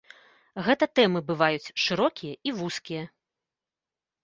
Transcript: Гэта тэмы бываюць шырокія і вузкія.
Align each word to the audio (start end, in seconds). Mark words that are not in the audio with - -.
Гэта 0.67 0.87
тэмы 0.99 1.21
бываюць 1.29 1.73
шырокія 1.85 2.35
і 2.49 2.57
вузкія. 2.63 3.03